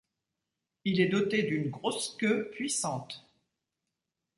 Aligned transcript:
Il 0.83 0.99
est 0.99 1.09
doté 1.09 1.43
d'une 1.43 1.69
grosse 1.69 2.15
queue 2.17 2.49
puissante. 2.49 3.23